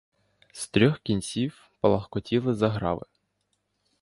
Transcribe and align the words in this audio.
З 0.51 0.67
трьох 0.67 0.99
кінців 0.99 1.69
палахкотіли 1.81 2.53
заграви. 2.53 3.05